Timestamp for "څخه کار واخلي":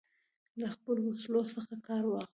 1.55-2.29